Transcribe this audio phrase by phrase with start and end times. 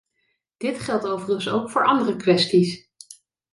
[0.57, 2.89] Dit geldt overigens ook voor andere kwesties.